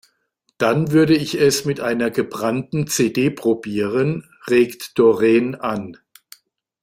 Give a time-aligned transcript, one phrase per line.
[0.57, 5.95] Dann würde ich es mit einer gebrannten CD probieren, regt Doreen an.